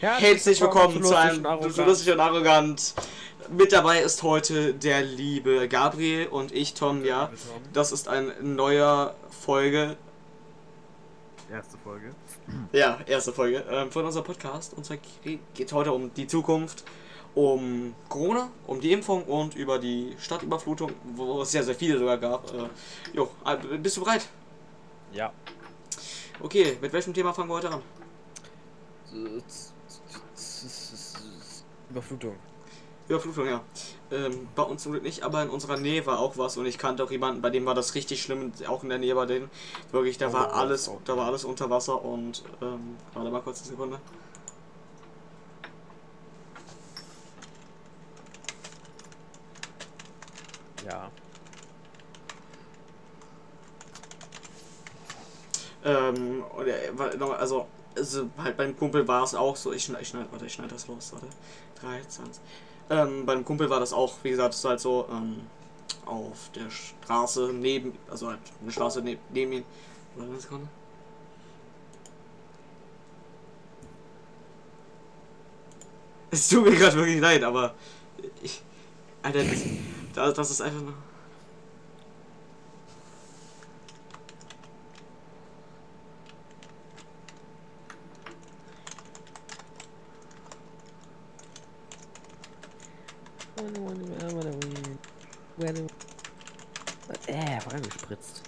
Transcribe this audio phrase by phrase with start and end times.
[0.00, 1.44] Herzlich willkommen zu einem
[1.86, 2.94] lustig und arrogant.
[3.50, 7.30] Mit dabei ist heute der liebe Gabriel und ich, Tom, ja.
[7.72, 9.96] Das ist eine neue Folge.
[11.50, 12.10] Erste Folge.
[12.72, 14.74] Ja, erste Folge ähm, von unserem Podcast.
[14.74, 14.96] Und zwar
[15.54, 16.84] geht heute um die Zukunft,
[17.34, 22.18] um Corona, um die Impfung und über die Stadtüberflutung, wo es sehr, sehr viele sogar
[22.18, 22.52] gab.
[22.52, 22.68] Äh,
[23.12, 24.26] jo, äh, bist du bereit?
[25.12, 25.32] Ja.
[26.40, 27.82] Okay, mit welchem Thema fangen wir heute an?
[31.94, 32.34] Überflutung.
[33.08, 33.60] Überflutung, ja.
[34.10, 36.76] Ähm, bei uns zum Glück nicht, aber in unserer Nähe war auch was und ich
[36.76, 39.48] kannte auch jemanden, bei dem war das richtig schlimm, auch in der Nähe bei denen.
[39.92, 43.42] Wirklich, da oh, war alles, oh, da war alles unter Wasser und ähm, warte mal
[43.42, 44.00] kurz eine Sekunde.
[50.84, 51.10] Ja.
[55.84, 56.42] Ähm,
[57.38, 60.52] also, also halt beim Kumpel war es auch so, ich schneide, ich schneide, warte, ich
[60.52, 61.26] schneide das los, warte.
[61.80, 62.42] 3, 20.
[62.90, 65.40] Ähm, beim Kumpel war das auch, wie gesagt, es ist halt so, ähm,
[66.06, 69.64] auf der Straße neben, also halt eine Straße neben, neben ihm.
[70.16, 70.68] Warte eine Sekunde.
[76.30, 77.74] Es tut mir gerade wirklich leid, aber
[78.42, 78.60] ich,
[79.22, 79.44] Alter,
[80.14, 80.94] das, das ist einfach nur.
[97.26, 98.42] Äh, vorangespritzt.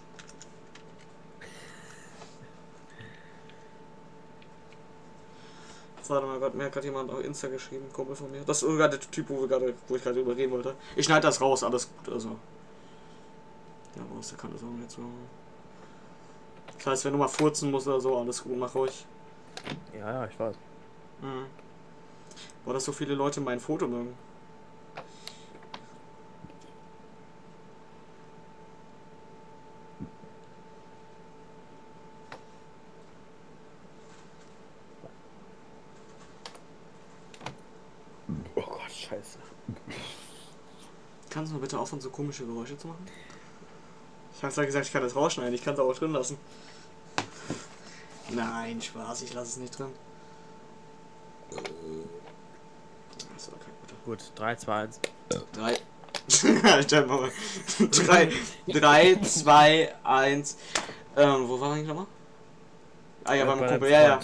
[6.09, 8.43] Warte mal, Gott, mir hat gerade jemand auf Insta geschrieben, Kumpel von mir.
[8.43, 10.75] Das ist sogar der Typ, wo, wir grade, wo ich gerade überreden wollte.
[10.95, 12.29] Ich schneide das raus, alles gut, also.
[13.97, 15.03] Ja, raus, der kann das auch nicht so.
[16.77, 19.05] Das heißt, wenn du mal furzen musst oder so, alles gut, mach ruhig.
[19.99, 20.55] Ja, ja, ich weiß.
[21.23, 21.47] Mhm.
[22.65, 24.15] Boah, dass so viele Leute mein Foto mögen.
[41.37, 43.07] Kannst du bitte aufhören, so komische Geräusche zu machen?
[44.37, 46.37] Ich habe zwar gesagt, ich kann das rausschneiden, ich kann es auch drin lassen.
[48.31, 49.93] Nein, Spaß, ich lasse es nicht drin.
[53.35, 53.71] Achso, okay,
[54.05, 55.01] Gut, 3, 2, 1.
[55.53, 55.79] 3.
[56.65, 57.29] Alter, Mama.
[57.79, 58.33] 3,
[58.67, 60.57] 3, 2, 1.
[61.17, 62.07] Ähm, wo war eigentlich nochmal?
[63.25, 64.21] Ah ja, beim Kumpel, ja, ja.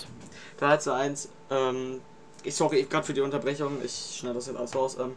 [0.59, 1.29] 3, 2, 1.
[1.51, 2.01] Ähm,
[2.43, 4.97] ich sorry gerade für die Unterbrechung, ich schneide das jetzt alles raus.
[4.99, 5.15] Ähm,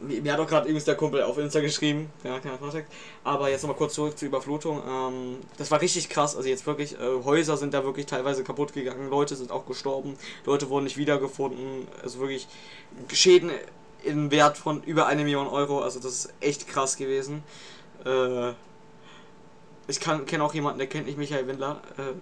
[0.00, 2.92] mir hat auch gerade übrigens der Kumpel auf Insta geschrieben, ja, kein Kontakt.
[3.24, 4.82] Aber jetzt nochmal kurz zurück zur Überflutung.
[4.88, 6.36] Ähm, das war richtig krass.
[6.36, 10.16] Also jetzt wirklich, äh, Häuser sind da wirklich teilweise kaputt gegangen, Leute sind auch gestorben,
[10.44, 11.88] Leute wurden nicht wiedergefunden.
[12.02, 12.46] Also wirklich
[13.12, 13.50] Schäden
[14.04, 15.80] im Wert von über eine Million Euro.
[15.80, 17.42] Also das ist echt krass gewesen.
[18.04, 18.50] Äh,
[19.88, 21.80] ich kenne auch jemanden, der kennt nicht Michael Windler.
[21.96, 22.14] Äh,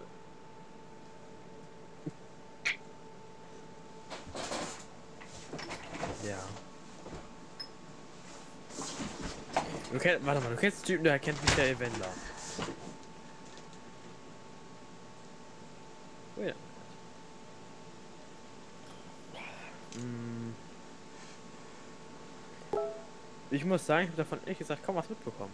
[9.95, 12.09] Du kennst, warte mal, du kennst den Typen, der kennt Michael Wendler.
[16.37, 16.53] Oh ja.
[19.95, 20.57] Hm.
[23.53, 25.53] Ich muss sagen, ich habe davon ehrlich gesagt kaum was mitbekommen.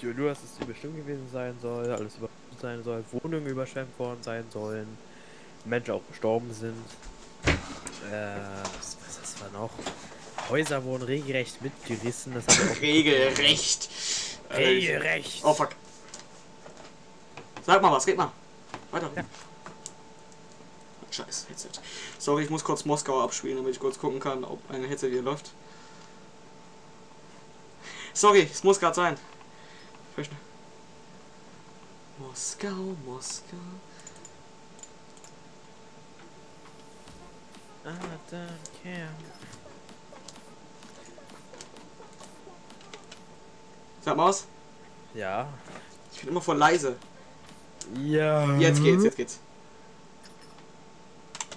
[0.00, 4.44] Du hast es bestimmt gewesen sein soll, alles überschwemmt sein soll, Wohnungen überschwemmt worden sein
[4.52, 4.86] sollen,
[5.64, 6.76] Menschen auch gestorben sind.
[8.12, 8.36] Äh,
[8.76, 9.70] was, was ist da noch?
[10.48, 12.34] Häuser wurden regelrecht mitgerissen.
[12.34, 12.46] Das
[12.80, 13.88] regelrecht.
[14.50, 15.44] Regelrecht.
[15.44, 15.70] Oh fuck.
[17.66, 18.32] Sag mal was, red mal.
[18.90, 19.10] Weiter.
[19.14, 19.24] Ja.
[21.10, 21.80] Scheiß Headset.
[22.18, 25.22] Sorry, ich muss kurz Moskau abspielen, damit ich kurz gucken kann, ob eine Headset hier
[25.22, 25.52] läuft.
[28.14, 29.18] Sorry, es muss gerade sein.
[32.18, 33.56] Moskau, Moskau.
[37.84, 37.90] I
[38.30, 38.48] don't
[38.82, 39.08] care.
[44.16, 44.46] Was.
[45.14, 45.48] Ja.
[46.12, 46.96] Ich bin immer voll leise.
[48.02, 48.56] Ja.
[48.56, 49.40] Jetzt geht's, jetzt geht's.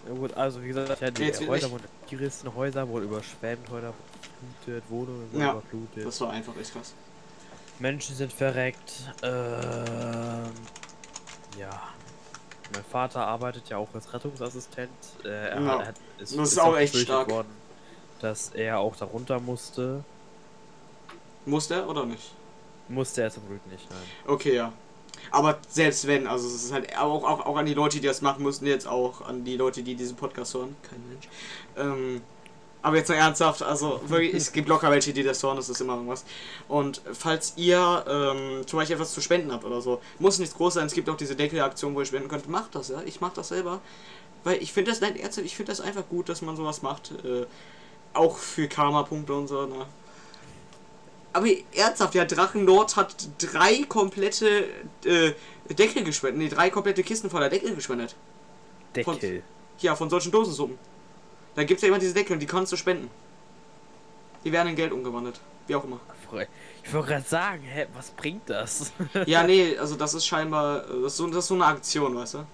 [0.08, 3.94] Ja gut, also wie gesagt, ja, die jetzt Häuser wurden gerissen, Häuser wurden überschwemmt, Häuser
[4.42, 6.06] überflutet, Wohnungen wurden ja, überflutet.
[6.06, 6.94] Das war einfach echt krass.
[7.80, 8.94] Menschen sind verreckt.
[9.22, 10.52] Ähm,
[11.60, 11.70] ja.
[12.74, 14.90] Mein Vater arbeitet ja auch als Rettungsassistent.
[15.24, 15.86] Äh, er ja.
[15.86, 17.30] hat, ist, das ist, ist auch echt stark.
[17.30, 17.50] Worden,
[18.22, 20.04] dass er auch darunter musste.
[21.46, 22.34] Musste er oder nicht?
[22.92, 24.00] Musste er zum Glück nicht, nein.
[24.28, 24.74] Okay, ja.
[25.32, 28.22] Aber selbst wenn, also es ist halt auch, auch, auch an die Leute, die das
[28.22, 30.76] machen müssen, jetzt auch an die Leute, die diesen Podcast hören.
[30.90, 31.30] Kein Mensch.
[31.78, 32.22] Ähm,
[32.82, 35.80] aber jetzt mal ernsthaft, also wirklich, es gibt locker welche, die das hören, das ist
[35.82, 36.26] immer irgendwas.
[36.68, 40.74] Und falls ihr ähm, zum Beispiel etwas zu spenden habt oder so, muss nichts groß
[40.76, 43.02] sein, es gibt auch diese Deckelaktion, wo ihr spenden könnt, macht das, ja.
[43.06, 43.82] Ich mach das selber.
[44.44, 47.12] Weil ich finde das, nein, ernsthaft, ich finde das einfach gut, dass man sowas macht.
[47.24, 47.46] Äh,
[48.14, 49.86] auch für Karma-Punkte und so, ne?
[51.34, 54.66] Aber ernsthaft, der Drachenlord hat drei komplette
[55.06, 55.32] äh,
[55.70, 56.42] Deckel gespendet.
[56.42, 58.16] Nee, drei komplette Kisten voller Deckel gespendet.
[58.96, 59.14] Deckel?
[59.14, 59.44] Von,
[59.80, 60.78] ja, von solchen Dosensuppen.
[61.56, 63.10] Da gibt es ja immer diese Deckel und die kannst du spenden.
[64.44, 65.40] Die werden in Geld umgewandelt.
[65.68, 66.00] Wie auch immer.
[66.84, 68.92] Ich wollte gerade sagen, hä, was bringt das?
[69.26, 70.82] ja, nee, also das ist scheinbar.
[70.82, 72.38] Das ist so, das ist so eine Aktion, weißt du?
[72.40, 72.46] Hm.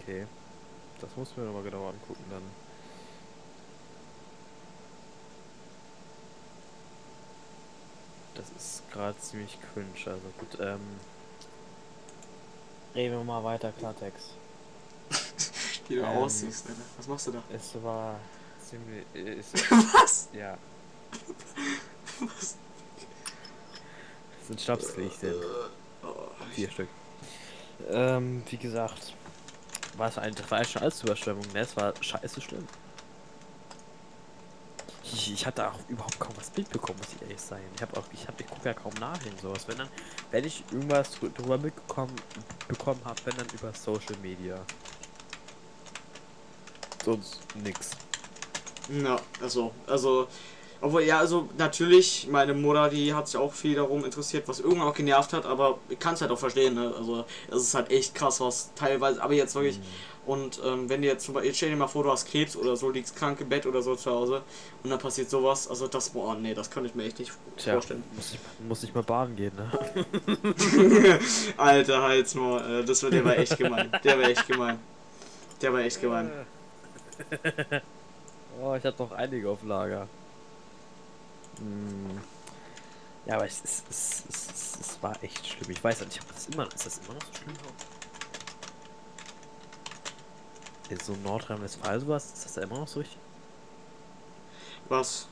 [0.00, 0.26] Okay.
[1.00, 2.42] Das muss mir nochmal genauer angucken dann.
[8.36, 10.80] Das ist gerade ziemlich cringe, also gut, ähm.
[12.94, 14.30] Reden wir mal weiter, Klartext.
[15.88, 16.80] Wie du ähm, aussiehst, Alter.
[16.96, 17.42] Was machst du da?
[17.52, 18.18] Es war
[18.60, 19.04] ziemlich.
[19.14, 20.28] Es, Was?
[20.32, 20.56] Ja.
[22.20, 22.56] Was?
[24.38, 25.40] Das sind Stabsgerichte.
[26.02, 26.14] Oh,
[26.52, 26.88] Vier Stück.
[27.90, 29.14] Ähm, wie gesagt,
[29.96, 31.60] war es eigentlich, war eigentlich schon als Überschwemmung, ne?
[31.60, 32.66] Es war scheiße schlimm.
[35.12, 37.62] Ich, ich hatte auch überhaupt kaum was mitbekommen, muss ich ehrlich sein.
[37.74, 39.66] Ich habe auch, ich habe, ich gucke ja kaum nach in sowas.
[39.68, 39.88] Wenn dann,
[40.30, 42.14] wenn ich irgendwas drüber mitbekommen
[42.68, 44.58] bekommen habe, wenn dann über Social Media.
[47.04, 47.90] Sonst nix.
[48.88, 50.26] Ja, also, also,
[50.80, 54.88] obwohl, ja, also natürlich, meine Mutter, die hat sich auch viel darum interessiert, was irgendwann
[54.88, 56.92] auch genervt hat, aber ich kann es halt auch verstehen, ne?
[56.96, 59.84] Also, es ist halt echt krass, was teilweise, aber jetzt wirklich, mhm.
[60.26, 62.76] Und ähm, wenn jetzt zum Beispiel, jetzt stell dir mal vor, du hast Krebs oder
[62.76, 64.42] so, liegst krank im Bett oder so zu Hause
[64.82, 67.74] und dann passiert sowas, also das, boah, nee, das kann ich mir echt nicht Tja,
[67.74, 68.02] vorstellen.
[68.14, 69.70] Muss ich, muss ich mal baden gehen, ne?
[71.56, 74.78] Alter, Hals nur, äh, das war, der war echt gemein, der war echt gemein.
[75.62, 76.30] Der war echt gemein.
[78.60, 80.06] oh, ich hab noch einige auf Lager.
[81.58, 82.20] Hm.
[83.26, 84.24] Ja, aber es, es, es,
[84.80, 85.70] es, war echt schlimm.
[85.70, 87.56] Ich weiß nicht, das immer, ist das immer noch so schlimm?
[90.88, 93.18] Ist so Nordrhein-Westfalen sowas, ist das da immer noch so richtig?
[94.88, 95.26] Was?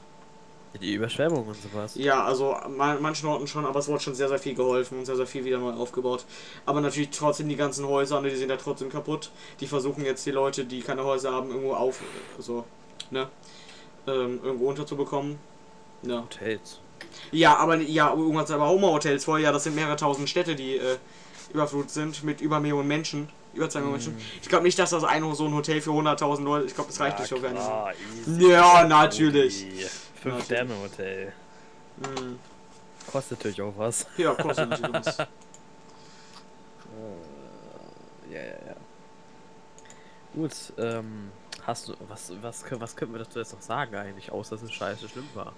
[0.81, 1.95] Die Überschwemmung und sowas.
[1.95, 5.05] Ja, also man, manchen Orten schon, aber es wurde schon sehr, sehr viel geholfen und
[5.05, 6.25] sehr, sehr viel wieder neu aufgebaut.
[6.67, 9.31] Aber natürlich trotzdem die ganzen Häuser, ne, die sind ja trotzdem kaputt.
[9.61, 12.01] Die versuchen jetzt die Leute, die keine Häuser haben, irgendwo auf,
[12.41, 12.65] so,
[13.13, 13.29] ne,
[14.09, 15.39] ähm, irgendwo unterzubekommen.
[16.03, 16.23] Ja.
[16.23, 16.81] Hotels.
[17.31, 20.97] Ja, aber ja, irgendwas aber Home-Hotels vorher, ja, das sind mehrere tausend Städte, die äh,
[21.53, 23.29] überflutet sind mit über Millionen Menschen.
[23.55, 24.03] Über zwei Millionen.
[24.03, 24.17] Menschen.
[24.43, 27.01] Ich glaube nicht, dass das ein so ein Hotel für 100.000 Leute, ich glaube, das
[27.01, 28.49] reicht ja, nicht so wenig.
[28.51, 29.67] Ja, natürlich.
[30.21, 31.33] Fünf Sterne Hotel.
[31.97, 32.39] Mhm.
[33.11, 34.07] Kostet natürlich auch was.
[34.17, 35.19] Ja, kostet natürlich was.
[38.31, 38.77] Ja, ja, ja.
[40.35, 41.31] Gut, ähm,
[41.65, 44.73] hast du, was, was, was können wir dazu jetzt noch sagen eigentlich, außer dass es
[44.73, 45.53] scheiße schlimm war?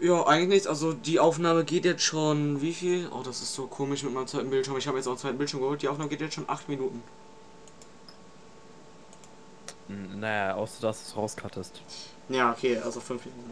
[0.00, 0.66] Ja, eigentlich nichts.
[0.66, 3.08] Also die Aufnahme geht jetzt schon, wie viel?
[3.12, 4.76] Oh, das ist so komisch mit meinem zweiten Bildschirm.
[4.78, 5.82] Ich habe jetzt auch einen zweiten Bildschirm geholt.
[5.82, 7.02] Die Aufnahme geht jetzt schon 8 Minuten.
[9.88, 11.82] Naja, außer dass du es rauskattest.
[12.28, 13.50] Ja, okay, also 5 Minuten.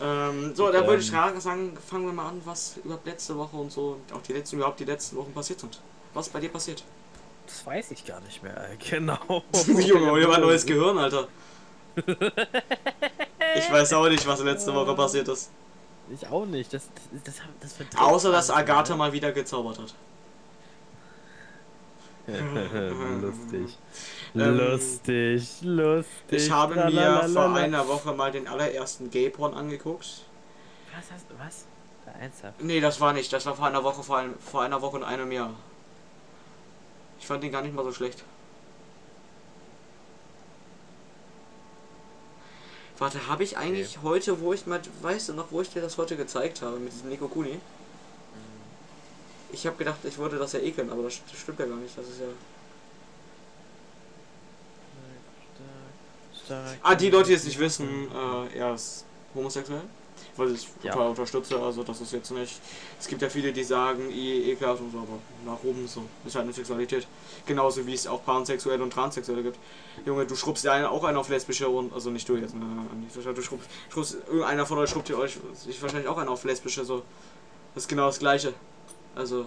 [0.00, 3.56] Ähm, so, dann würde ich ähm, sagen, fangen wir mal an, was über letzte Woche
[3.56, 5.78] und so, und auch die letzten, überhaupt die letzten Wochen passiert sind.
[6.14, 6.82] Was bei dir passiert?
[7.46, 9.44] Das weiß ich gar nicht mehr, genau.
[9.66, 11.28] Junge, ich habe ein neues Gehirn, Alter.
[13.56, 15.50] ich weiß auch nicht, was letzte Woche passiert ist.
[16.12, 16.72] Ich auch nicht.
[16.72, 16.88] Das,
[17.24, 19.94] das, das, das Außer, dass Agatha mal wieder gezaubert hat.
[23.22, 23.78] lustig.
[24.32, 26.06] Ähm, lustig, lustig.
[26.30, 30.22] Ich habe mir vor einer Woche mal den allerersten Gay-Porn angeguckt.
[30.94, 31.64] Was hast du, was?
[32.20, 32.62] Ernsthaft?
[32.62, 33.32] Nee, das war nicht.
[33.32, 35.54] Das war vor einer Woche, vor, ein, vor einer Woche und einem Jahr.
[37.18, 38.24] Ich fand den gar nicht mal so schlecht.
[43.00, 44.06] Warte, habe ich eigentlich okay.
[44.06, 46.92] heute, wo ich mal, weißt du noch, wo ich dir das heute gezeigt habe mit
[46.92, 47.54] diesem Nico Kuni?
[47.54, 47.60] Mhm.
[49.52, 51.96] Ich habe gedacht, ich würde das ja ekeln, aber das stimmt ja gar nicht.
[51.96, 52.26] Das ist ja.
[56.82, 59.84] Ah, die Leute, die es nicht wissen, äh, er ist homosexuell.
[60.40, 60.92] Weil ich ja.
[60.92, 62.58] total unterstütze, also das ist jetzt nicht.
[62.98, 66.02] Es gibt ja viele, die sagen, eh, ekelhaft und so, aber nach oben so.
[66.24, 67.06] Ist halt eine Sexualität.
[67.44, 69.58] Genauso wie es auch Pansexuelle und Transsexuelle gibt.
[70.06, 71.92] Junge, du schrubbst ja auch einen auf lesbische und.
[71.92, 72.64] Also nicht du jetzt, ne?
[73.34, 75.36] Du schrubbst, schrubbst irgendeiner von euch schrubbt ihr euch
[75.68, 77.02] ich wahrscheinlich auch einen auf lesbische, so.
[77.74, 78.54] Das ist genau das gleiche.
[79.14, 79.40] Also.
[79.40, 79.46] Hm.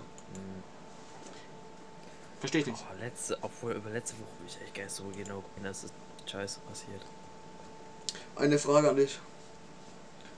[2.39, 2.85] Verstehe ich nicht.
[2.87, 5.93] Oh, letzte, obwohl über letzte Woche bin ich echt gar nicht so genau das ist
[6.27, 7.01] Scheiße passiert.
[8.35, 9.17] Eine Frage an dich.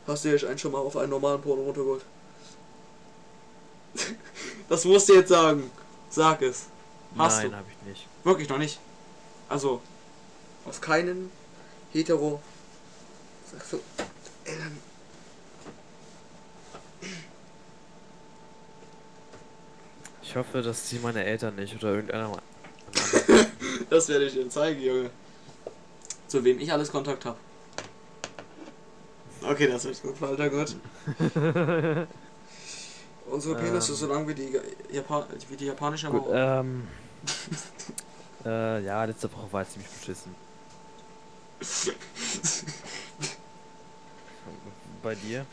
[0.07, 2.05] Hast du dich eigentlich schon mal auf einen normalen Porno runtergeholt?
[4.67, 5.69] Das musst du jetzt sagen.
[6.09, 6.65] Sag es.
[7.15, 7.57] Hast Nein, du?
[7.57, 8.07] habe ich nicht.
[8.23, 8.79] Wirklich noch nicht.
[9.47, 9.79] Also,
[10.65, 11.31] auf keinen
[11.93, 12.41] hetero.
[13.51, 13.79] Sagst du,
[14.43, 14.77] Eltern.
[20.23, 22.41] Ich hoffe, dass sie meine Eltern nicht oder irgendeiner mal.
[23.89, 25.11] Das werde ich dir zeigen, Junge.
[26.27, 27.37] Zu wem ich alles Kontakt habe.
[29.49, 30.75] Okay, das ist gut, Alter, gut.
[33.31, 33.93] Unsere Penis Ähm.
[33.93, 34.59] ist so lang wie die,
[34.91, 36.35] Japan wie die japanische Gut, Mauer.
[36.61, 36.87] ähm.
[38.45, 40.35] äh, ja, letzte Woche war es ziemlich beschissen.
[45.03, 45.45] Bei dir?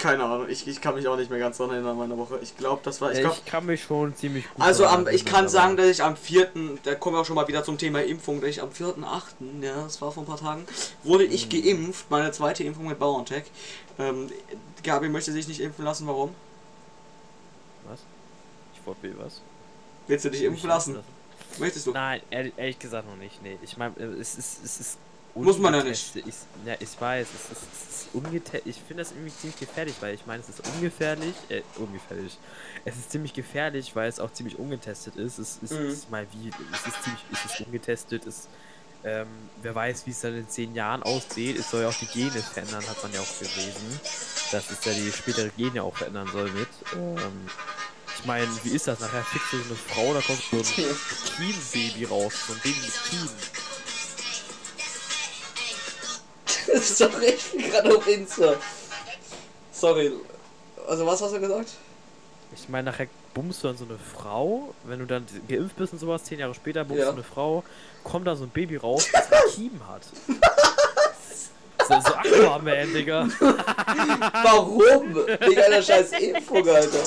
[0.00, 2.38] Keine Ahnung, ich, ich kann mich auch nicht mehr ganz daran erinnern meine Woche.
[2.40, 3.12] Ich glaube, das war.
[3.12, 4.64] Ich Ich, glaub, kann mich schon ziemlich gut.
[4.64, 6.48] also am, ich kann sagen, dass ich am 4.,
[6.84, 9.82] da kommen wir auch schon mal wieder zum Thema Impfung, dass ich am 4.8., ja,
[9.82, 10.64] das war vor ein paar Tagen,
[11.02, 11.62] wurde ich Mhm.
[11.62, 13.44] geimpft, meine zweite Impfung mit BioNTech.
[13.98, 14.30] Ähm,
[14.82, 16.34] Gabi möchte sich nicht impfen lassen, warum?
[17.86, 18.00] Was?
[18.74, 19.42] Ich wollte was?
[20.06, 20.98] Willst du dich impfen lassen?
[21.58, 21.92] Möchtest du?
[21.92, 23.42] Nein, ehrlich, ehrlich gesagt noch nicht.
[23.42, 24.98] Nee, ich meine, es ist, es ist.
[25.34, 26.24] Muss man ja ungetestet.
[26.26, 26.34] Ich,
[26.66, 28.62] ja, ich weiß, es ist, es ist ungetestet.
[28.66, 31.34] Ich finde das irgendwie ziemlich gefährlich, weil ich meine, es ist ungefährlich.
[31.48, 32.36] Äh, ungefährlich.
[32.84, 35.38] Es ist ziemlich gefährlich, weil es auch ziemlich ungetestet ist.
[35.38, 35.86] Es ist, Mhm.
[35.88, 36.50] ist mal wie.
[36.72, 37.22] Es ist ziemlich.
[37.32, 38.26] Es ist ungetestet.
[38.26, 38.48] Es,
[39.04, 39.28] ähm,
[39.62, 41.58] wer weiß, wie es dann in zehn Jahren aussieht.
[41.58, 44.00] Es soll ja auch die Gene verändern, hat man ja auch gelesen.
[44.52, 46.68] Dass es ja die spätere Gene auch verändern soll mit.
[46.94, 47.46] Ähm,
[48.18, 49.00] ich meine, wie ist das?
[49.00, 50.62] Nachher fixt du so eine Frau, da kommt so ein
[51.36, 52.34] Kien-Baby raus.
[52.46, 53.28] So ein Baby mit Kien.
[56.78, 58.54] Sorry, ich bin gerade auf Insta.
[59.72, 60.12] Sorry.
[60.88, 61.68] Also was hast du gesagt?
[62.54, 65.98] Ich meine, nachher bummst du dann so eine Frau, wenn du dann geimpft bist und
[66.00, 67.06] sowas, zehn Jahre später bummst Ja.
[67.10, 67.62] du eine Frau,
[68.02, 70.02] kommt da so ein Baby raus, das ein Kiemen hat.
[71.88, 73.26] So, Aquaman, Digga.
[73.40, 75.12] Warum?
[75.16, 76.98] Wegen einer scheiß Impfung, Alter.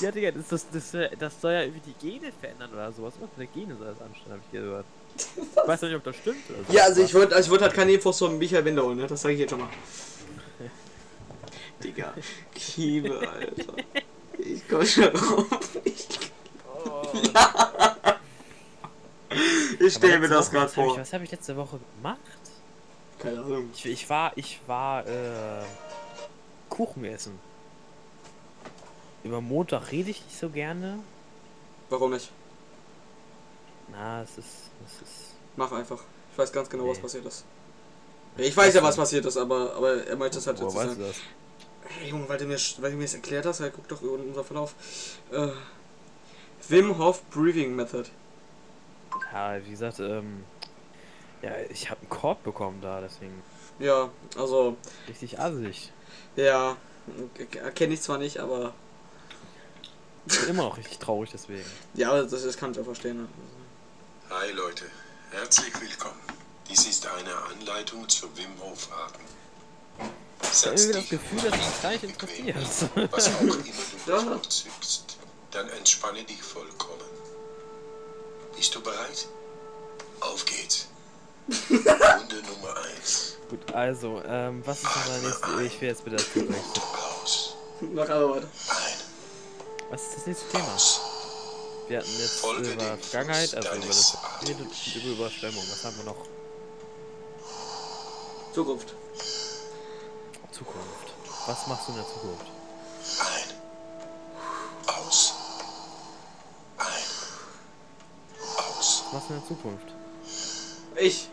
[0.00, 3.12] Ja, Digga, das, das, das, das soll ja irgendwie die Gene verändern oder sowas.
[3.20, 4.86] Was der Gene soll das anstellen, hab ich gehört.
[5.62, 6.72] Ich weiß nicht, ob das stimmt oder so.
[6.72, 9.06] Ja, also ich wollte also ich wollte halt keine Infos von Michael Winder holen, ne?
[9.06, 9.68] Das sage ich jetzt schon mal.
[11.84, 12.12] Digga,
[12.54, 13.74] Kiebe, Alter.
[14.38, 15.46] Ich komm schon drauf.
[15.84, 16.08] Ich,
[16.84, 17.02] Oh.
[19.80, 20.96] ich stelle mir das gerade hab ich- vor.
[20.98, 22.18] Was habe ich letzte Woche gemacht?
[23.18, 23.70] Keine Ahnung.
[23.74, 25.62] Ich, ich war, ich war, äh,
[26.68, 27.38] Kuchen essen.
[29.24, 31.00] Über Montag rede ich nicht so gerne.
[31.90, 32.30] Warum nicht?
[33.92, 35.14] Na, es ist, es ist.
[35.56, 36.00] Mach einfach.
[36.32, 37.02] Ich weiß ganz genau, was Nee.
[37.02, 37.44] passiert ist.
[38.36, 41.00] Ich weiß ja, was passiert ist, aber, aber er meinte es halt jetzt weißt sagen.
[41.00, 41.16] du das?
[41.88, 44.12] Hey, Junge, weil du mir, weil du mir das erklärt hast, ja, guck doch über
[44.12, 44.74] unser Verlauf.
[45.32, 45.48] Äh,
[46.68, 48.04] Wim Hof Breathing Method.
[49.32, 50.44] Ja, wie gesagt, ähm,
[51.42, 53.42] ja, ich habe einen Korb bekommen da, deswegen
[53.78, 54.76] Ja, also,
[55.08, 55.90] richtig assig.
[56.36, 56.76] ja,
[57.62, 58.74] erkenne ich zwar nicht, aber
[60.26, 61.64] Bin immer noch richtig traurig deswegen.
[61.94, 63.22] ja, das, das kann ich auch verstehen.
[63.22, 63.28] ne?
[64.30, 64.84] Hi Leute,
[65.30, 66.20] herzlich willkommen.
[66.68, 69.26] Dies ist eine Anleitung zur Wim Hof Atmung.
[70.42, 73.12] Ich habe irgendwie das Gefühl, dass nicht bequem, interessiert.
[73.12, 73.62] was auch immer du
[74.12, 74.16] Ja.
[74.22, 75.16] bevorzugst.
[75.50, 77.00] Dann entspanne dich vollkommen.
[78.56, 79.28] Bist du bereit?
[80.20, 80.86] Auf geht's.
[81.70, 83.36] Runde Nummer 1.
[83.48, 85.60] Gut, also, ähm, was ist unser nächstes?
[85.74, 86.54] Ich will jetzt bitte das Thema.
[87.22, 87.54] Aus.
[87.80, 88.48] Mach aber weiter.
[88.68, 88.98] Ein.
[89.90, 90.74] Was ist das nächste Thema?
[90.74, 91.00] Aus.
[91.88, 94.64] Wir hatten jetzt Folge über Vergangenheit, also über das Und über
[95.12, 95.62] Überschwemmung.
[95.70, 96.16] Was haben wir noch?
[98.54, 98.94] Zukunft.
[100.52, 101.12] Zukunft.
[101.46, 102.46] Was machst du in der Zukunft?
[103.20, 104.94] Ein.
[104.94, 105.34] Aus.
[106.78, 106.86] Ein.
[108.56, 109.04] Aus.
[109.04, 109.86] Was machst du in der Zukunft?
[110.96, 111.28] Ich.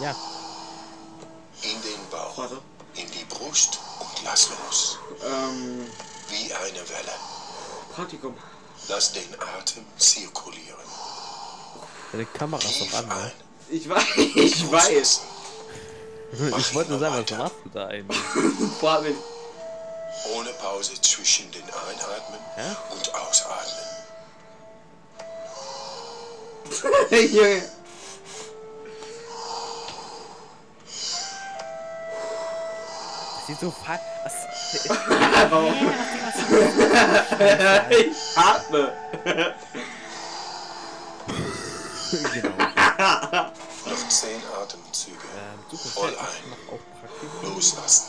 [0.00, 0.14] Ja,
[1.62, 2.36] In den Bauch.
[2.38, 2.60] Warte.
[2.94, 4.98] In die Brust und lass los.
[5.24, 5.86] Ähm,
[6.28, 7.12] Wie eine Welle.
[7.94, 8.36] Praktikum.
[8.88, 10.37] Lass den Atem zirkulieren.
[12.12, 13.32] Deine Kamera ist doch an, ne?
[13.70, 15.20] Ich weiß, ich weiß.
[16.58, 18.18] Ich wollte nur sagen, was machst du da eigentlich?
[20.34, 22.76] Ohne Pause zwischen den Einatmen Hä?
[22.90, 23.88] und Ausatmen.
[27.32, 27.62] Junge.
[33.36, 34.00] Das sieht so falsch.
[34.24, 34.34] Was?
[35.50, 35.74] Warum?
[37.90, 38.92] ich atme.
[42.34, 42.56] genau.
[43.86, 45.16] Noch zehn Atemzüge.
[45.16, 45.98] Ähm, Zukunft.
[45.98, 46.16] Voll ein.
[46.48, 47.54] mach auch Praktikum.
[47.54, 48.06] Loslassen.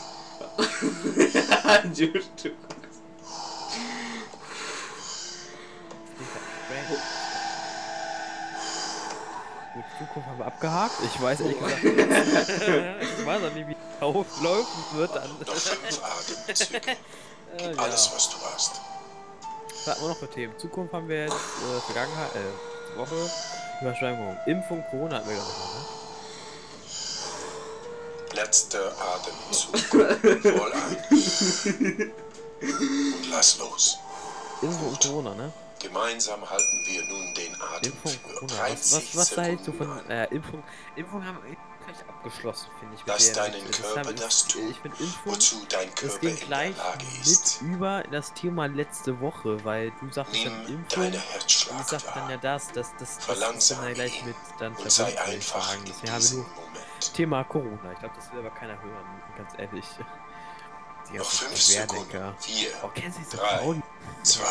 [9.73, 10.95] Gut, Zukunft haben wir abgehakt.
[11.03, 11.83] Ich weiß ehrlich gesagt.
[11.83, 15.29] ich weiß auch nicht, wie es auflaufen wird dann.
[15.45, 16.81] Noch fünf Atemzüge.
[17.57, 17.81] Gib ja.
[17.81, 18.81] alles, was du hast.
[19.85, 20.57] Was hatten wir noch für Themen?
[20.57, 23.29] Zukunft haben wir jetzt, äh, Vergangenheit, äh, Woche,
[23.81, 25.85] Überschwemmung, Impfung, Corona hatten wir glaube ich noch, ne?
[28.41, 29.77] Letzter Atemzug.
[30.41, 32.11] Voll ein.
[32.61, 33.97] Und lass los.
[34.61, 35.51] Impfung und Corona, ne?
[35.79, 38.53] Gemeinsam halten wir nun den Atem Impfung, für Corona.
[38.53, 40.63] 30 Was, was, was hältst du von, äh, Impfung?
[40.95, 41.37] Impfung haben
[41.93, 42.99] gleich abgeschlossen, finde ich.
[43.01, 46.27] mit Lass deinen mit- Körper haben- das tun, Ich finde Impfung, wozu dein das Körper
[46.27, 47.61] in der gleich Lage mit ist.
[47.61, 51.03] über das Thema letzte Woche, weil du sagtest dann Nimm Impfung.
[51.03, 53.93] deine Und ich Herzschlag sag dann ja das, das, das, das ist Verlangsam dann ja
[53.93, 57.13] gleich mit dann und sei einfach in Deswegen nur Moment.
[57.13, 57.91] Thema Corona.
[57.93, 59.85] Ich glaube, das will aber keiner hören, ganz ehrlich.
[61.11, 62.33] Die Noch fünf Sekunden.
[62.39, 63.81] Vier, Oh, diese Drei,
[64.23, 64.43] zwei,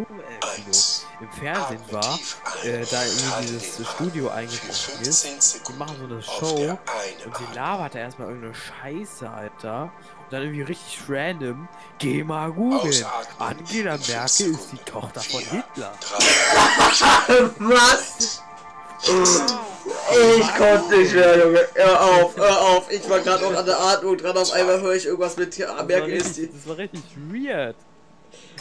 [0.00, 1.06] äh, eins.
[1.20, 2.18] im Fernsehen Atme war,
[2.64, 5.22] äh, da irgendwie dieses Studio eingebrochen ist.
[5.24, 6.78] 15 Die Sekunden machen so eine Show
[7.26, 9.82] und sie labert da erstmal irgendeine Scheiße, Alter.
[10.24, 11.68] Und dann irgendwie richtig random.
[11.98, 13.04] Geh mal googeln.
[13.38, 14.84] Angela Merkel ist die Sekunden.
[14.86, 15.92] Tochter von Vier, Hitler.
[16.00, 18.42] drei, Was?
[20.10, 21.60] Ich konnte nicht mehr, Junge.
[21.74, 22.90] Hör auf, hör auf.
[22.90, 24.36] Ich war gerade noch an der Atmung dran.
[24.36, 26.50] Auf einmal höre ich irgendwas mit Das war, Merkel ist die.
[26.50, 27.76] das war richtig weird.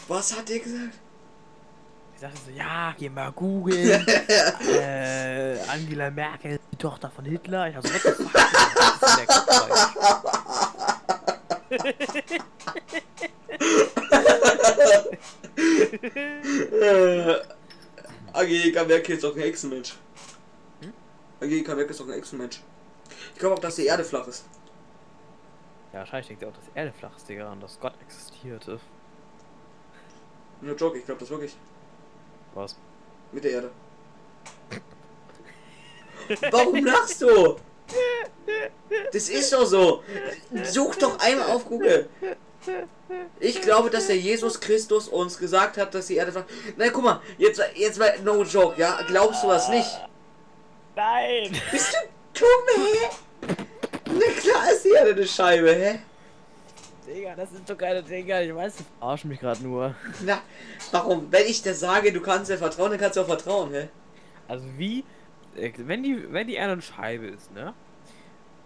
[0.08, 0.94] Was hat der gesagt?
[2.16, 4.06] Ich sagte so, ja, geh mal googeln.
[4.08, 7.70] äh, Angela Merkel die Tochter von Hitler.
[7.70, 8.20] Ich hab so, Quatsch.
[15.56, 17.36] Äh,
[18.34, 19.94] Angelika Merkel ist doch ein Hexenmensch.
[21.44, 22.62] Angelika Merkel ist doch ein Hexenmensch.
[23.34, 24.46] Ich glaube auch, dass die Erde flach ist.
[25.92, 28.80] Ja, wahrscheinlich denkt er auch, dass die Erde flach ist, Digga, und dass Gott existierte.
[30.62, 31.58] Nur Joke, ich glaube das wirklich.
[32.54, 32.78] Was?
[33.34, 33.72] Mit der Erde.
[36.52, 37.58] Warum lachst du?
[39.12, 40.04] Das ist doch so.
[40.64, 42.08] Such doch einmal auf Google.
[43.42, 46.46] Ich glaube, dass der Jesus Christus uns gesagt hat, dass die Erde flach.
[46.78, 49.02] Nein, guck mal, jetzt, jetzt mal no joke, ja?
[49.08, 49.90] Glaubst du was nicht?
[50.96, 51.52] Nein!
[51.72, 53.10] Bist du dumm, hä?
[54.06, 56.00] Na klar ist die Erde eine Scheibe, hä?
[57.08, 59.96] Digga, das ist doch keine Digga, ich weiß, du verarsch mich gerade nur.
[60.22, 60.42] Na,
[60.92, 61.32] warum?
[61.32, 63.90] Wenn ich dir sage, du kannst dir vertrauen, dann kannst du auch vertrauen, hä?
[64.48, 65.03] Also wie,
[65.56, 67.74] äh, wenn die, wenn die Erde eine Scheibe ist, ne?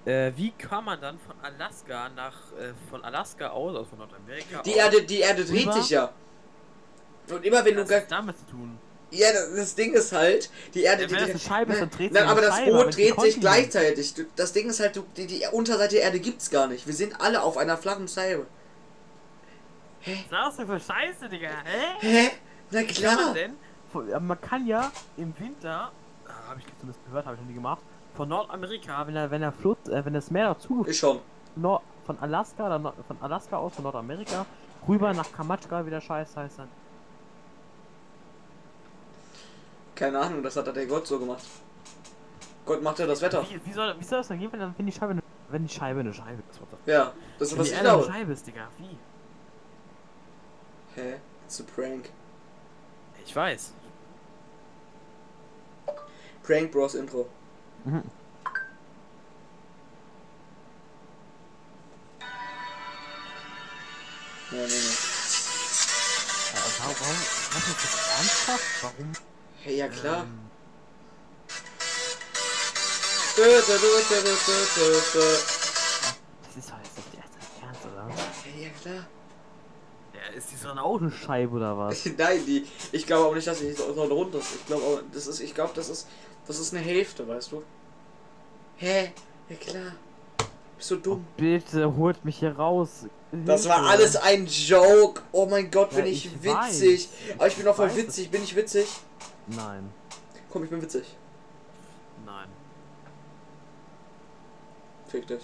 [0.06, 4.62] Äh, wie kann man dann von Alaska nach, äh, von Alaska aus, also von Nordamerika
[4.64, 6.14] Die Erde, die Erde dreht sich ja.
[7.30, 8.80] Und immer wenn du was gar, damit zu tun?
[9.10, 11.04] Ja, das, Ding ist halt, die Erde.
[11.04, 13.20] Ja, wenn die, das eine Scheibe ist, dann dreht sich Nein, aber das Boot dreht
[13.22, 14.14] sich gleichzeitig.
[14.14, 16.86] Du, das Ding ist halt, du, die, die Unterseite der Erde gibt's gar nicht.
[16.86, 18.46] Wir sind alle auf einer flachen Scheibe.
[20.30, 21.50] Was ist das für Scheiße, Digga?
[21.64, 22.00] Hä?
[22.00, 22.32] Hä?
[22.72, 23.34] Na kann man klar.
[23.34, 24.28] denn?
[24.28, 25.92] Man kann ja im Winter,
[26.26, 27.82] äh, habe ich zumindest gehört, habe ich noch nie gemacht,
[28.16, 31.20] von Nordamerika, wenn der, wenn der Fluss, äh, wenn das Meer dazu Ich schon.
[31.56, 34.46] Nord von Alaska, Nord von Alaska aus, von Nordamerika,
[34.88, 36.68] rüber nach Kamtschka, wie der Scheiß heißt dann.
[39.98, 41.44] Keine Ahnung, das hat der Gott so gemacht.
[42.68, 43.44] Gott macht ja das Wetter.
[43.50, 45.66] Wie, wie, soll, wie soll das denn gehen, wenn, dann- wenn die Scheibe eine, wenn
[45.66, 46.60] die Scheibe eine Scheibe ist?
[46.86, 48.04] Ja, das ist was ich glaube.
[48.06, 48.98] Scheibe ist, Digga, wie?
[50.96, 51.16] Hä?
[51.46, 52.10] It's a prank.
[53.26, 53.74] Ich weiß.
[56.44, 57.28] Prank Bros Intro.
[57.86, 58.04] Mhm.
[64.52, 64.98] Nee, nee.
[66.54, 67.18] Aber warum, warum,
[67.52, 68.84] was ist das ernsthaft?
[68.84, 69.12] Warum?
[69.68, 70.24] Hey, ja klar.
[70.24, 70.40] Ähm,
[73.36, 73.68] das ist
[76.70, 78.08] doch jetzt nicht der erste Ernst, oder?
[78.46, 79.06] Hey, ja klar.
[80.14, 82.06] Ja, ist die so eine Augenscheibe oder was?
[82.18, 82.66] Nein, die.
[82.94, 84.56] Ich glaube auch nicht, dass sie so, runter ist.
[84.56, 85.42] Ich glaube das ist.
[85.42, 86.08] Ich glaube, das ist.
[86.48, 87.62] Das ist eine Hälfte, weißt du?
[88.78, 89.12] Hä?
[89.50, 89.92] Ja klar.
[90.78, 91.28] Bist du dumm?
[91.36, 93.08] Bitte holt mich hier raus.
[93.34, 95.24] Das war alles ein Joke.
[95.34, 97.10] Oh mein Gott, bin Ja, ich, ich witzig.
[97.10, 97.36] weiß.
[97.38, 98.32] Aber ich bin auch voll witzig.
[98.32, 98.88] Bin ich witzig?
[99.48, 99.92] Nein.
[100.50, 101.16] Komm, ich bin witzig.
[102.26, 102.50] Nein.
[105.08, 105.44] Fick dich.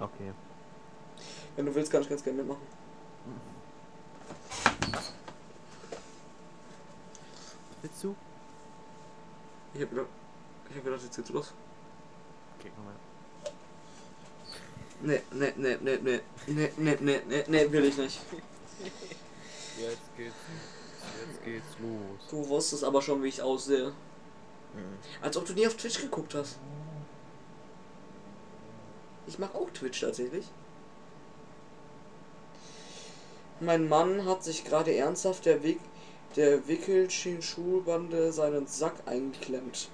[0.00, 0.32] Okay.
[1.56, 2.62] Wenn du willst, kann ich ganz gerne mitmachen.
[7.82, 8.14] Willst du?
[9.74, 10.06] Ich hab gedacht.
[10.68, 11.52] Ich hab gedacht, jetzt geht's los.
[12.58, 12.94] Okay, komm mal.
[15.02, 16.20] Nee, nee, nee, nee, nee.
[16.46, 18.20] Nee, nee, nee, nee, nee, will ich nicht.
[19.78, 20.34] Jetzt geht's.
[21.26, 22.28] Jetzt geht's los.
[22.30, 23.92] Du wusstest aber schon, wie ich aussehe.
[25.20, 26.58] Als ob du nie auf Twitch geguckt hast.
[29.26, 30.46] Ich mache auch Twitch tatsächlich.
[33.60, 35.80] Mein Mann hat sich gerade ernsthaft der, Wick
[36.36, 39.88] der Wickelchen-Schulbande seinen Sack eingeklemmt.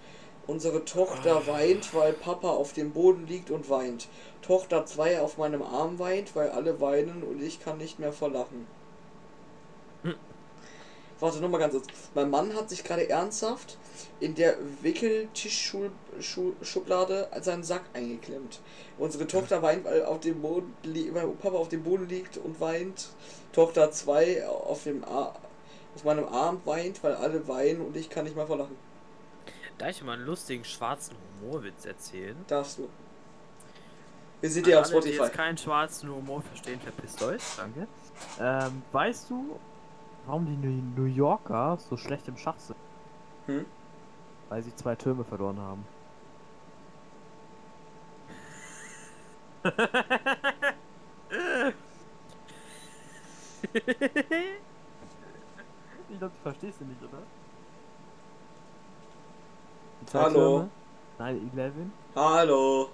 [0.46, 4.08] Unsere Tochter weint, weil Papa auf dem Boden liegt und weint.
[4.42, 8.30] Tochter 2 auf meinem Arm weint, weil alle weinen und ich kann nicht mehr vor
[8.30, 8.58] Lachen.
[8.60, 8.85] Hm.
[11.18, 11.86] Warte, nochmal ganz kurz.
[12.14, 13.78] Mein Mann hat sich gerade ernsthaft
[14.20, 18.60] in der Wickeltischschublade seinen Sack eingeklemmt.
[18.98, 20.74] Unsere Tochter weint, weil, auf dem Boden
[21.12, 23.08] weil Papa auf dem Boden liegt und weint.
[23.52, 25.34] Tochter 2 auf, dem Ar
[25.94, 28.76] auf meinem Arm weint, weil alle weinen und ich kann nicht mehr vor Lachen.
[29.78, 32.36] Darf ich mal einen lustigen schwarzen Humorwitz erzählen?
[32.48, 32.88] Darfst du.
[34.42, 35.22] Wir sind ja auf Alle, die Spotify.
[35.22, 37.40] jetzt keinen schwarzen Humor verstehen, verpisst euch.
[37.56, 37.88] Danke.
[38.38, 39.58] Ähm, weißt du,
[40.26, 40.56] warum die
[41.00, 42.76] New Yorker so schlecht im Schach sind?
[43.46, 43.64] Hm?
[44.48, 45.84] Weil sie zwei Türme verloren haben.
[56.08, 57.22] ich glaube, du verstehst ihn nicht, oder?
[60.14, 60.68] Hallo.
[61.18, 61.40] Türme?
[61.56, 61.72] 9-11?
[62.14, 62.90] Hallo.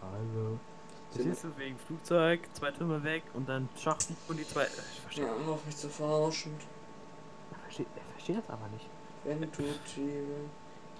[0.00, 0.58] Hallo.
[1.18, 4.64] Siehst du wegen Flugzeug, zwei Türme weg und dann Schachsieg und die zwei.
[4.64, 6.52] äh, Ich verstehe, Ja, auf mich zu verarschen.
[7.52, 8.86] er versteht, er versteht das aber nicht.
[9.24, 9.48] Wenn du
[9.96, 10.24] die...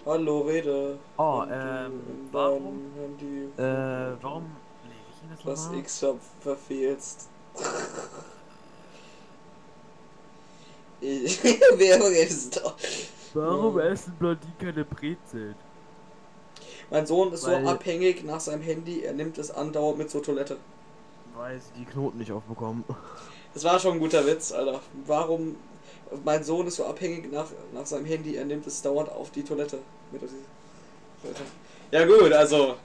[0.06, 0.98] Hallo, rede.
[1.16, 4.44] Oh, Wenn du ähm, in warum, Handy äh, warum
[4.84, 5.78] lege ich ihn das das nochmal?
[5.80, 7.28] X ver verfehlst.
[11.00, 11.42] Ich,
[11.76, 12.74] wer ist da?
[13.34, 15.54] Warum essen Blondinen keine Brezeln?
[16.90, 20.22] Mein Sohn ist Weil- so abhängig nach seinem Handy, er nimmt es andauernd mit zur
[20.22, 20.56] Toilette.
[21.36, 22.84] Weil sie die Knoten nicht aufbekommen.
[23.54, 24.80] Das war schon ein guter Witz, Alter.
[25.06, 25.56] Warum?
[26.22, 29.42] Mein Sohn ist so abhängig nach, nach seinem Handy, er nimmt es dauernd auf die
[29.42, 29.78] Toilette.
[30.12, 30.22] Mit.
[31.90, 32.76] Ja gut, also.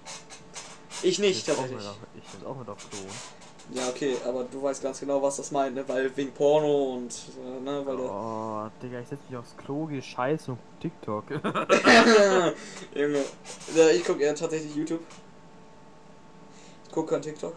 [1.04, 1.78] Ich nicht Ich auch tatsächlich.
[1.80, 3.00] mit auf, ich bin auch mit auf Klo.
[3.74, 5.84] Ja, okay, aber du weißt ganz genau, was das meint, ne?
[5.88, 7.96] Weil wegen Porno und äh, ne, weil.
[8.00, 11.24] Oh, Digga, ich setz mich aufs Klo, geh scheiße und TikTok.
[12.94, 13.24] Junge.
[13.76, 15.02] Ja, ich gucke eher tatsächlich YouTube.
[16.86, 17.56] Ich guck kein TikTok.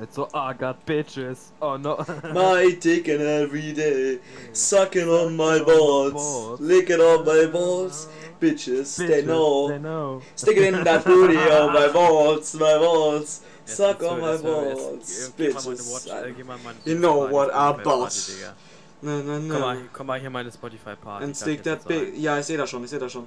[0.00, 1.52] Jetzt so, ah, got bitches.
[1.60, 1.96] Oh no.
[2.34, 4.18] My dick and every day,
[4.52, 8.06] sucking on my balls, licking on my balls,
[8.38, 10.22] bitches, they They know, know.
[10.34, 16.06] stick it in that booty on my balls, my balls, suck on my balls, bitches.
[16.84, 18.30] You know what I'm Party, boss.
[18.30, 18.54] Digga.
[19.02, 21.24] Na, na, Komm mal, komm mal hier meine Spotify Party.
[21.24, 22.16] And stick that big.
[22.16, 23.26] Ja, ich sehe das schon, ich sehe das schon.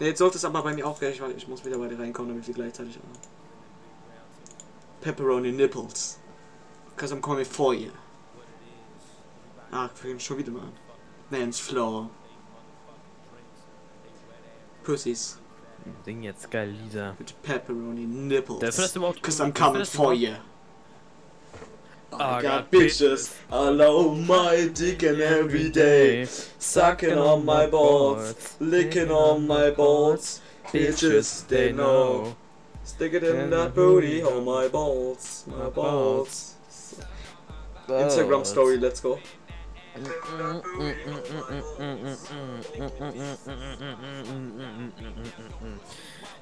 [0.00, 1.98] Ne, jetzt sorgt es aber bei mir auch gleich, weil ich muss wieder bei dir
[1.98, 3.08] reinkommen, damit wir gleichzeitig haben.
[5.00, 6.18] Pepperoni Nipples.
[6.96, 7.90] Cause I'm coming for you.
[9.70, 10.72] Ah, fängt schon wieder mal an.
[11.30, 12.10] Man's Floor.
[14.82, 15.38] Pussies.
[16.04, 17.14] Sing jetzt geil Lieder.
[17.18, 18.60] with pepperoni nipples.
[18.60, 20.34] Findest du überhaupt Cause I'm coming for you.
[22.12, 26.26] I got bitches all on my dick and every day.
[26.58, 30.40] Sucking on my balls, licking on my balls.
[30.66, 32.36] Bitches, they know.
[32.84, 36.54] Stick it in that booty on my balls, my balls.
[37.88, 39.18] Instagram Story, let's go.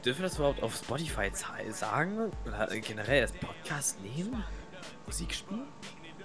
[0.04, 2.32] Dürfen wir das überhaupt auf Spotify sagen?
[2.44, 4.42] Oder generell als Podcast nehmen?
[5.06, 5.68] Musik spielen?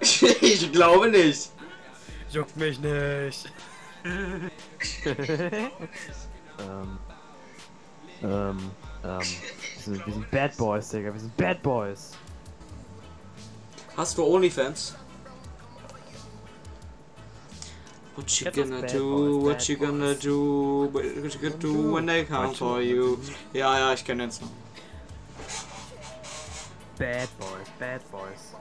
[0.00, 1.50] ich glaube nicht.
[2.30, 3.52] Juckt mich nicht.
[4.04, 4.50] ähm,
[6.60, 6.98] ähm,
[8.22, 8.58] ähm,
[9.02, 9.20] wir
[9.80, 12.12] sind, wir sind Bad Boys, Digga, wir sind Bad Boys.
[13.96, 14.96] Hast du OnlyFans?
[18.18, 19.38] What you gonna do?
[19.38, 20.88] What you gonna do?
[20.90, 23.16] What you gonna do when they come for you
[23.54, 24.50] Ja, ja, ich kenne den Song.
[26.98, 28.54] Bad Boys, Bad Boys.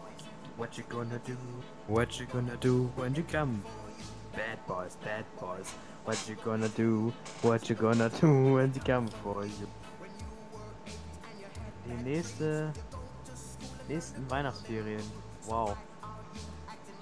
[0.57, 1.35] What you gonna do?
[1.87, 3.63] What you gonna do when you come?
[4.35, 5.73] Bad Boys, Bad Boys.
[6.05, 7.11] What you gonna do?
[7.41, 9.67] What you gonna do when they come for you?
[11.87, 12.71] Die nächste.
[13.89, 15.01] Nächsten Weihnachtsferien.
[15.47, 15.75] Wow.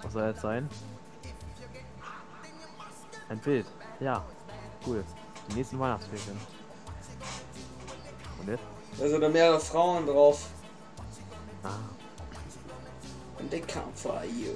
[0.03, 0.69] Was soll jetzt sein?
[3.29, 3.65] Ein Bild.
[3.99, 4.23] Ja.
[4.85, 5.03] Cool.
[5.49, 6.37] Die nächsten Weihnachtsferien.
[8.39, 8.63] Und jetzt?
[8.99, 10.47] Da sind da mehrere Frauen drauf.
[11.63, 11.69] Ah.
[13.39, 14.51] And they come for you.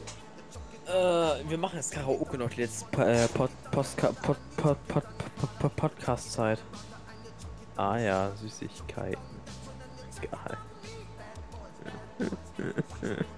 [0.88, 5.03] Äh, wir machen jetzt Karaoke noch die letzte äh, Pod, Postka- Pod, Pod, Pod,
[5.38, 6.60] Pod, Pod, Podcast-Zeit.
[7.75, 9.21] Ah ja, Süßigkeiten.
[10.21, 10.58] Geil.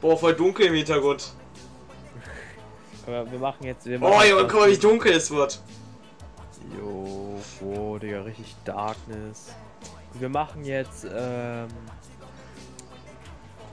[0.02, 1.34] Boah, voll dunkel im Hintergrund.
[3.12, 3.86] Wir machen jetzt.
[3.86, 5.60] Wir Oh, machen Junge, jetzt guck mal, wie dunkel es wird.
[6.78, 9.54] Jo, oh, Digga, richtig Darkness.
[10.14, 11.68] Wir machen jetzt, ähm.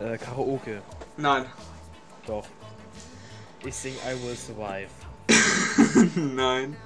[0.00, 0.82] Äh, Karaoke.
[1.16, 1.44] Nein.
[2.26, 2.44] Doch.
[3.64, 4.88] Ich sing I Will Survive.
[6.14, 6.76] Nein.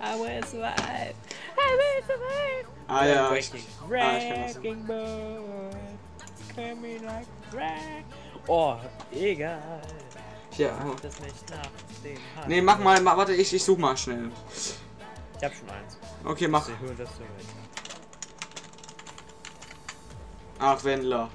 [0.00, 1.14] I will survive.
[1.56, 2.66] I will survive.
[2.88, 3.28] Ah ja.
[3.28, 4.86] Breaking, Ah, ich breaking.
[6.56, 8.04] Coming like rack.
[8.48, 8.76] Oh,
[9.12, 9.60] egal.
[10.60, 10.76] Ja.
[11.00, 11.62] Das nicht nach
[12.04, 12.48] dem Hand.
[12.48, 14.30] Nee, mach mal, mach, warte, ich, ich such mal schnell.
[15.38, 15.96] Ich hab schon eins.
[16.22, 16.68] Okay, mach.
[20.58, 21.30] Ach, Wendler.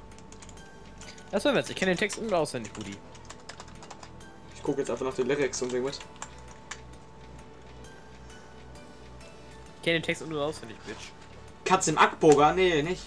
[1.32, 1.72] Das war witzig.
[1.72, 2.96] Ich kenne den Text und auswendig, Buddy.
[4.54, 5.98] Ich gucke jetzt einfach nach den Lyrics und irgendwas.
[9.78, 11.10] Ich kenne den Text und auswendig, Bitch.
[11.64, 12.54] Katz im Ackburger?
[12.54, 13.02] Nee, nicht.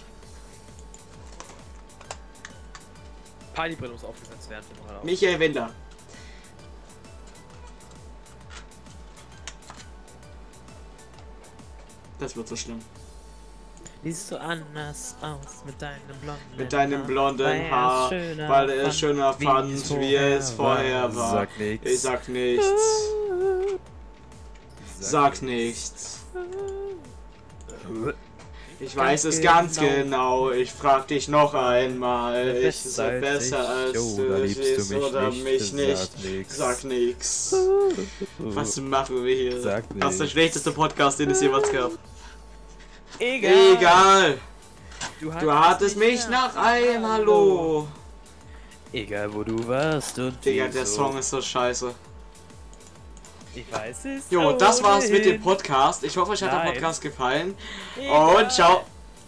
[3.54, 4.66] Partybrille muss aufgesetzt werden.
[5.04, 5.70] Michael Wendler.
[12.18, 12.80] Das wird so schlimm.
[14.02, 18.84] Siehst du anders aus mit deinem blonden Mit deinem blonden weil er Haar, weil er
[18.84, 21.30] fand, schöner fand, es wie es vorher vorher war.
[21.32, 21.90] Sag nix.
[21.90, 23.08] Ich sag nichts.
[25.00, 26.20] Sag nichts.
[28.88, 30.50] Ich weiß es ganz genau.
[30.50, 32.56] Ich frag dich noch einmal.
[32.56, 36.10] Ich sag besser als du liebst oder mich nicht.
[36.48, 37.54] Sag nix.
[38.38, 39.60] Was machen wir hier?
[39.60, 40.32] Sag Das ist der nix.
[40.32, 41.90] schlechteste Podcast, den es jemals gab.
[43.18, 43.76] Egal.
[43.76, 44.38] Egal.
[45.20, 47.86] Du hattest mich nach einem Hallo.
[48.90, 50.96] Egal wo du warst und Digga, der so.
[51.02, 51.94] Song ist so scheiße.
[53.58, 54.30] Ich weiß es.
[54.30, 55.40] Jo, das war's mit dem.
[55.40, 56.04] Podcast.
[56.04, 56.74] Ich hoffe, euch hat der Nein.
[56.74, 57.56] Podcast gefallen.
[57.96, 58.36] Egal.
[58.36, 58.84] Und ciao.